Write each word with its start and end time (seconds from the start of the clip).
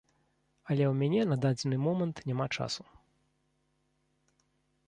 Але 0.69 0.83
ў 0.91 0.93
мяне 1.01 1.21
на 1.31 1.37
дадзены 1.43 1.77
момант 1.87 2.17
няма 2.31 2.49
часу. 2.57 2.89